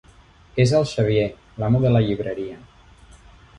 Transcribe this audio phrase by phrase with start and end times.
[0.63, 1.27] És el Xavier,
[1.65, 2.59] l'amo de la llibreria.